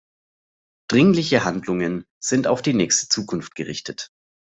[0.89, 4.09] Dringliche Handlungen sind auf die nächste Zukunft gerichtet.